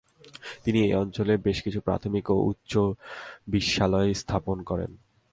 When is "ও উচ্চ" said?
2.29-2.71